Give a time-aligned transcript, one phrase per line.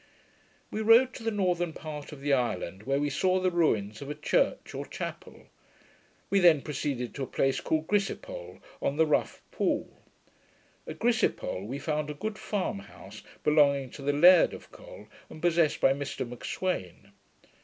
[0.71, 4.09] We rode to the northern part of the island, where we saw the ruins of
[4.09, 5.45] a church or chapel.
[6.31, 10.01] We then proceeded to a place called Grissipol, or the Rough Pool.
[10.87, 15.39] At Grissipol we found a good farm house, belonging to the Laird of Col, and
[15.39, 17.11] possessed by Mr M'Sweyn.